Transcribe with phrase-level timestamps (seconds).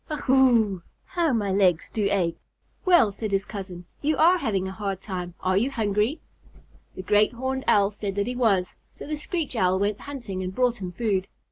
[0.09, 0.81] Ugh whoo!
[1.05, 2.39] How my legs do ache!"
[2.85, 5.35] "Well," said his cousin, "you are having a hard time.
[5.41, 6.19] Are you hungry?"
[6.95, 10.55] The Great Horned Owl said that he was, so the Screech Owl went hunting and
[10.55, 11.27] brought him food.